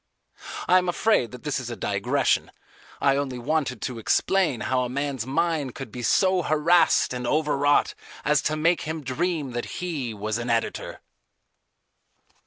I 0.67 0.79
am 0.79 0.89
afraid 0.89 1.29
that 1.29 1.43
this 1.43 1.59
is 1.59 1.69
a 1.69 1.75
digression. 1.75 2.49
I 2.99 3.17
only 3.17 3.37
wanted 3.37 3.83
to 3.83 3.99
explain 3.99 4.61
how 4.61 4.81
a 4.83 4.89
man's 4.89 5.27
mind 5.27 5.75
could 5.75 5.91
be 5.91 6.01
so 6.01 6.41
harassed 6.41 7.13
and 7.13 7.27
overwrought 7.27 7.93
as 8.25 8.41
to 8.49 8.57
make 8.57 8.81
him 8.81 9.03
dream 9.03 9.51
that 9.51 9.77
he 9.79 10.11
was 10.15 10.39
an 10.39 10.49
editor. 10.49 11.01